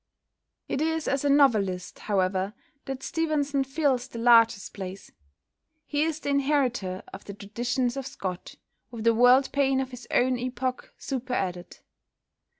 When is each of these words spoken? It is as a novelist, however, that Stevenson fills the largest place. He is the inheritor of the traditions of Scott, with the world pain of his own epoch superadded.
It 0.67 0.81
is 0.81 1.07
as 1.07 1.23
a 1.23 1.29
novelist, 1.29 1.99
however, 1.99 2.55
that 2.85 3.03
Stevenson 3.03 3.63
fills 3.63 4.07
the 4.07 4.17
largest 4.17 4.73
place. 4.73 5.11
He 5.85 6.01
is 6.01 6.19
the 6.19 6.29
inheritor 6.29 7.03
of 7.13 7.25
the 7.25 7.35
traditions 7.35 7.95
of 7.95 8.07
Scott, 8.07 8.55
with 8.89 9.03
the 9.03 9.13
world 9.13 9.51
pain 9.51 9.79
of 9.79 9.91
his 9.91 10.07
own 10.09 10.39
epoch 10.39 10.91
superadded. 10.97 11.81